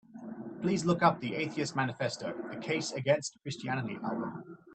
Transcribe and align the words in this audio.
Please 0.63 0.83
look 0.83 1.03
up 1.03 1.19
the 1.19 1.35
Atheist 1.35 1.75
Manifesto: 1.75 2.33
The 2.49 2.55
Case 2.57 2.91
Against 2.91 3.37
Christianity 3.43 3.99
album. 4.03 4.43